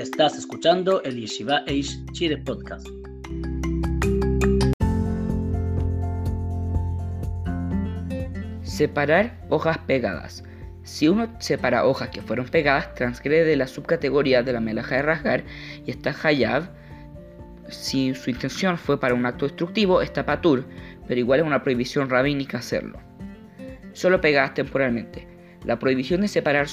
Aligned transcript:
Estás 0.00 0.38
escuchando 0.38 1.02
el 1.02 1.20
Yeshiva 1.20 1.62
Eish 1.66 2.02
Chile 2.12 2.38
Podcast. 2.38 2.88
Separar 8.62 9.38
hojas 9.50 9.76
pegadas. 9.80 10.42
Si 10.84 11.06
uno 11.06 11.28
separa 11.38 11.84
hojas 11.84 12.08
que 12.08 12.22
fueron 12.22 12.46
pegadas, 12.46 12.94
transgrede 12.94 13.54
la 13.56 13.66
subcategoría 13.66 14.42
de 14.42 14.54
la 14.54 14.60
melaja 14.60 14.96
de 14.96 15.02
rasgar 15.02 15.44
y 15.84 15.90
está 15.90 16.16
hayab. 16.22 16.70
Si 17.68 18.14
su 18.14 18.30
intención 18.30 18.78
fue 18.78 18.98
para 18.98 19.12
un 19.12 19.26
acto 19.26 19.46
destructivo, 19.46 20.00
está 20.00 20.24
patur, 20.24 20.64
pero 21.06 21.20
igual 21.20 21.40
es 21.40 21.46
una 21.46 21.62
prohibición 21.62 22.08
rabínica 22.08 22.56
hacerlo. 22.56 22.98
Solo 23.92 24.18
pegadas 24.22 24.54
temporalmente. 24.54 25.29
La 25.64 25.78
prohibición 25.78 26.22
de 26.22 26.28
separar 26.28 26.66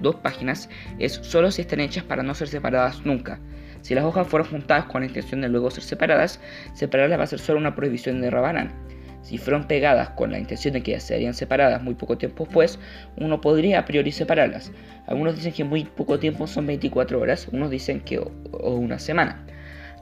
dos 0.00 0.16
páginas 0.16 0.68
es 0.98 1.12
solo 1.22 1.50
si 1.50 1.62
están 1.62 1.80
hechas 1.80 2.04
para 2.04 2.22
no 2.22 2.34
ser 2.34 2.48
separadas 2.48 3.04
nunca. 3.06 3.38
Si 3.82 3.94
las 3.94 4.04
hojas 4.04 4.26
fueron 4.26 4.48
juntadas 4.48 4.84
con 4.86 5.02
la 5.02 5.08
intención 5.08 5.40
de 5.40 5.48
luego 5.48 5.70
ser 5.70 5.84
separadas, 5.84 6.40
separarlas 6.74 7.18
va 7.18 7.24
a 7.24 7.28
ser 7.28 7.38
solo 7.38 7.58
una 7.58 7.74
prohibición 7.74 8.20
de 8.20 8.30
Rabanán. 8.30 8.72
Si 9.22 9.38
fueron 9.38 9.68
pegadas 9.68 10.10
con 10.10 10.32
la 10.32 10.38
intención 10.38 10.74
de 10.74 10.82
que 10.82 10.98
serían 10.98 11.34
separadas 11.34 11.82
muy 11.82 11.94
poco 11.94 12.18
tiempo 12.18 12.44
después, 12.44 12.78
uno 13.16 13.40
podría 13.40 13.78
a 13.78 13.84
priori 13.84 14.10
separarlas. 14.10 14.72
Algunos 15.06 15.36
dicen 15.36 15.52
que 15.52 15.62
muy 15.62 15.84
poco 15.84 16.18
tiempo 16.18 16.46
son 16.48 16.66
24 16.66 17.20
horas, 17.20 17.48
unos 17.52 17.70
dicen 17.70 18.00
que 18.00 18.18
una 18.18 18.98
semana. 18.98 19.44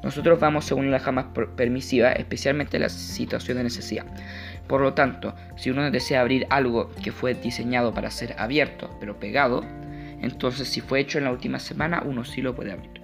Nosotros 0.03 0.41
vamos 0.41 0.65
según 0.65 0.91
la 0.91 0.99
jamás 0.99 1.27
permisiva, 1.57 2.13
especialmente 2.13 2.77
en 2.77 2.85
la 2.85 2.89
situación 2.89 3.59
de 3.59 3.65
necesidad. 3.65 4.07
Por 4.67 4.81
lo 4.81 4.95
tanto, 4.95 5.35
si 5.57 5.71
uno 5.71 5.91
desea 5.91 6.21
abrir 6.21 6.47
algo 6.49 6.91
que 7.03 7.13
fue 7.13 7.35
diseñado 7.35 7.93
para 7.93 8.11
ser 8.11 8.35
abierto, 8.39 8.97
pero 9.01 9.19
pegado, 9.19 9.65
entonces 10.23 10.69
si 10.69 10.81
fue 10.81 11.01
hecho 11.01 11.19
en 11.19 11.25
la 11.25 11.33
última 11.33 11.59
semana, 11.59 12.03
uno 12.05 12.25
sí 12.25 12.41
lo 12.41 12.55
puede 12.55 12.73
abrir. 12.73 13.01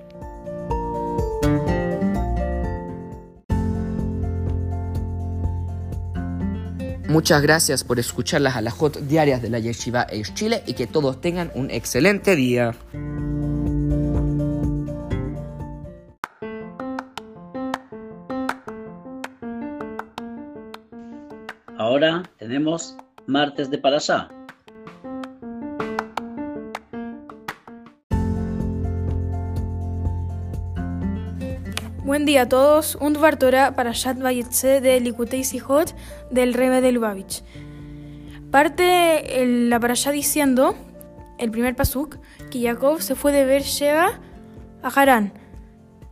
Muchas 7.08 7.40
gracias 7.40 7.84
por 7.84 7.98
escuchar 7.98 8.40
las 8.40 8.56
alajot 8.56 8.98
diarias 9.00 9.40
de 9.40 9.48
la 9.48 9.58
Yeshiva 9.58 10.06
Eish 10.10 10.34
Chile 10.34 10.62
y 10.66 10.74
que 10.74 10.86
todos 10.86 11.20
tengan 11.20 11.52
un 11.54 11.70
excelente 11.70 12.34
día. 12.34 12.74
Ahora 21.78 22.22
tenemos 22.38 22.96
martes 23.26 23.68
de 23.70 23.76
Parashá. 23.76 24.30
Buen 32.02 32.24
día 32.24 32.42
a 32.42 32.48
todos. 32.48 32.94
Un 32.94 33.12
Dvar 33.12 33.38
para 33.74 33.92
Shat 33.92 34.18
Vayetze 34.18 34.80
de 34.80 35.00
Likutei 35.00 35.44
Sihot 35.44 35.94
del 36.30 36.54
Rebe 36.54 36.80
de 36.80 36.92
Lubavitch. 36.92 37.42
Parte 38.50 39.44
la 39.46 39.78
Parashá 39.78 40.12
diciendo, 40.12 40.74
el 41.36 41.50
primer 41.50 41.76
pasuk, 41.76 42.16
que 42.50 42.62
Jacob 42.62 43.02
se 43.02 43.14
fue 43.14 43.32
de 43.32 43.44
Beersheba 43.44 44.18
a 44.82 44.88
Harán 44.88 45.45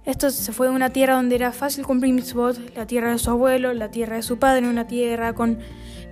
esto 0.05 0.28
se 0.28 0.52
fue 0.52 0.69
de 0.69 0.74
una 0.74 0.91
tierra 0.91 1.14
donde 1.14 1.34
era 1.34 1.50
fácil 1.52 1.86
cumplir 1.86 2.12
mitzvot, 2.12 2.77
la 2.77 2.86
tierra 2.86 3.10
de 3.10 3.19
su 3.19 3.30
abuelo, 3.30 3.72
la 3.72 3.91
tierra 3.91 4.16
de 4.16 4.22
su 4.22 4.38
padre, 4.38 4.69
una 4.69 4.86
tierra 4.86 5.33
con 5.33 5.60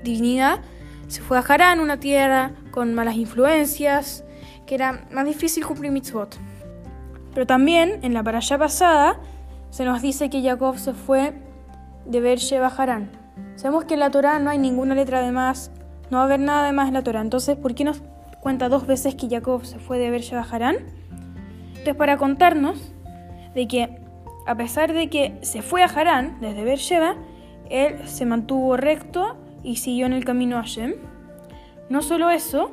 dignidad. 0.03 0.61
Se 1.09 1.21
fue 1.21 1.37
a 1.37 1.41
Harán, 1.41 1.79
una 1.79 2.01
tierra 2.01 2.53
con 2.71 2.95
malas 2.95 3.17
influencias, 3.17 4.25
que 4.65 4.77
era 4.77 5.05
más 5.13 5.27
difícil 5.27 5.67
cumplir 5.67 5.93
mitzvot. 5.93 6.39
Pero 7.35 7.47
también 7.47 7.99
en 8.03 8.15
la 8.15 8.23
parasha 8.23 8.57
pasada 8.57 9.21
se 9.69 9.85
nos 9.85 10.01
dice 10.01 10.31
que 10.31 10.43
Jacob 10.43 10.79
se 10.79 10.95
fue 10.95 11.35
de 12.07 12.21
Beersheba 12.21 12.69
a 12.69 12.75
Harán. 12.75 13.11
Sabemos 13.57 13.85
que 13.85 13.95
en 13.95 14.01
la 14.01 14.11
Torah 14.11 14.39
no 14.39 14.49
hay 14.49 14.59
ninguna 14.59 14.95
letra 14.95 15.21
de 15.21 15.33
más, 15.33 15.71
no 16.11 16.17
va 16.17 16.23
a 16.23 16.27
haber 16.27 16.41
nada 16.41 16.65
de 16.65 16.73
más 16.73 16.89
en 16.89 16.95
la 16.95 17.03
Torah. 17.03 17.21
Entonces, 17.21 17.59
¿por 17.59 17.75
qué 17.75 17.85
nos 17.85 18.01
cuenta 18.41 18.71
dos 18.71 18.87
veces 18.87 19.15
que 19.17 19.29
Jacob 19.29 19.67
se 19.67 19.79
fue 19.79 19.99
de 19.99 20.09
Beersheba 20.09 20.41
a 20.41 20.51
Harán? 20.51 20.77
Entonces, 21.69 21.95
para 21.95 22.17
contarnos 22.17 22.95
de 23.55 23.69
que 23.69 24.03
a 24.47 24.57
pesar 24.57 24.93
de 24.93 25.09
que 25.09 25.39
se 25.43 25.63
fue 25.63 25.83
a 25.83 25.87
Harán 25.87 26.39
desde 26.41 26.65
Beersheba, 26.65 27.17
él 27.71 28.07
se 28.09 28.27
mantuvo 28.27 28.77
recto 28.77 29.37
y 29.63 29.77
siguió 29.77 30.07
en 30.07 30.13
el 30.13 30.25
camino 30.25 30.57
a 30.57 30.63
Hashem. 30.63 30.95
No 31.89 32.03
solo 32.03 32.31
eso, 32.31 32.71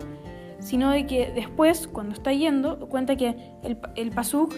sino 0.59 0.91
de 0.91 1.05
que 1.05 1.31
después, 1.31 1.87
cuando 1.87 2.13
está 2.13 2.33
yendo, 2.33 2.79
cuenta 2.89 3.15
que 3.15 3.35
el, 3.63 3.77
el 3.95 4.11
Pasuk, 4.11 4.53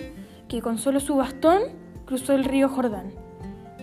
que 0.47 0.61
con 0.61 0.77
solo 0.77 0.99
su 0.99 1.15
bastón 1.15 1.61
cruzó 2.05 2.33
el 2.33 2.43
río 2.43 2.69
Jordán. 2.69 3.11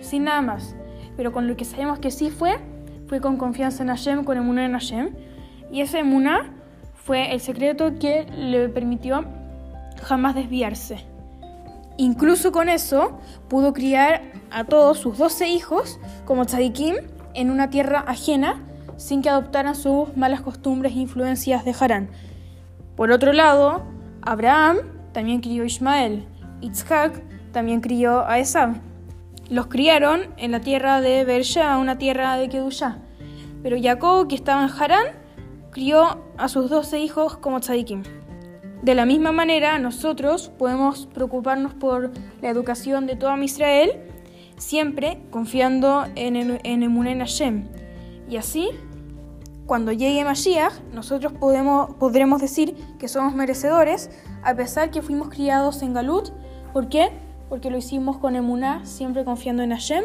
Sin 0.00 0.25
nada 0.25 0.43
más. 0.43 0.77
Pero 1.16 1.32
con 1.32 1.48
lo 1.48 1.56
que 1.56 1.65
sabemos 1.65 1.98
que 1.98 2.10
sí 2.10 2.31
fue, 2.31 2.59
fue 3.09 3.21
con 3.21 3.37
confianza 3.37 3.82
en 3.82 3.88
Hashem, 3.88 4.25
con 4.25 4.37
emuná 4.38 4.65
en 4.65 4.72
Hashem. 4.72 5.10
Y 5.72 5.81
ese 5.81 6.00
emuná 6.00 6.53
fue 6.94 7.32
el 7.32 7.41
secreto 7.41 7.98
que 7.98 8.27
le 8.37 8.69
permitió 8.69 9.25
jamás 10.03 10.34
desviarse. 10.34 11.04
Incluso 11.98 12.53
con 12.53 12.69
eso 12.69 13.19
pudo 13.48 13.72
criar 13.72 14.22
a 14.53 14.62
todos 14.64 14.98
sus 14.98 15.19
doce 15.19 15.48
hijos 15.48 15.98
como 16.25 16.44
tzadikim 16.44 16.94
en 17.34 17.50
una 17.50 17.70
tierra 17.70 18.04
ajena 18.06 18.64
sin 18.97 19.20
que 19.20 19.28
adoptaran 19.28 19.75
sus 19.75 20.16
malas 20.16 20.41
costumbres 20.41 20.92
e 20.92 21.00
influencias 21.00 21.64
de 21.64 21.75
Harán. 21.78 22.09
Por 22.97 23.10
otro 23.10 23.32
lado, 23.32 23.82
Abraham 24.22 24.78
también 25.12 25.41
crió 25.41 25.64
a 25.64 25.66
Ismael, 25.66 26.26
Itzhak 26.60 27.20
también 27.53 27.81
crió 27.81 28.26
a 28.26 28.38
Esab. 28.38 28.76
Los 29.50 29.66
criaron 29.66 30.20
en 30.36 30.53
la 30.53 30.60
tierra 30.60 31.00
de 31.00 31.25
Beersheba, 31.25 31.78
una 31.78 31.98
tierra 31.98 32.36
de 32.36 32.48
Kedushá. 32.48 32.98
Pero 33.62 33.76
Jacob, 33.80 34.28
que 34.28 34.36
estaba 34.36 34.62
en 34.62 34.70
Harán, 34.70 35.06
crió 35.72 36.22
a 36.36 36.48
sus 36.48 36.70
doce 36.70 37.00
hijos 37.00 37.36
como 37.38 37.59
tzadikim. 37.59 38.04
De 38.83 38.94
la 38.94 39.06
misma 39.06 39.33
manera, 39.33 39.78
nosotros 39.78 40.50
podemos 40.56 41.06
preocuparnos 41.06 41.75
por 41.75 42.12
la 42.41 42.49
educación 42.49 43.06
de 43.06 43.16
toda 43.16 43.37
Israel, 43.43 43.93
siempre 44.56 45.21
confiando 45.31 46.06
en, 46.15 46.37
el, 46.37 46.61
en 46.65 47.19
Hashem. 47.19 47.66
Y 48.28 48.37
así, 48.37 48.71
cuando 49.66 49.93
llegue 49.93 50.25
Mashiach, 50.25 50.72
nosotros 50.93 51.33
podemos, 51.33 51.94
podremos 51.97 52.41
decir 52.41 52.75
que 52.99 53.09
somos 53.09 53.34
merecedores, 53.34 54.11
a 54.43 54.55
pesar 54.55 54.91
que 54.91 55.03
fuimos 55.03 55.28
criados 55.28 55.83
en 55.83 55.93
Galut. 55.93 56.31
¿Por 56.72 56.89
qué? 56.89 57.10
Porque 57.49 57.71
lo 57.71 57.78
hicimos 57.78 58.19
con 58.19 58.37
Emuná, 58.37 58.84
siempre 58.87 59.25
confiando 59.25 59.62
en 59.62 59.71
Hashem. 59.71 60.05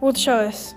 Shows. 0.00 0.76